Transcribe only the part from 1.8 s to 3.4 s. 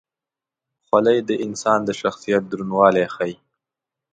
د شخصیت دروندوالی ښيي.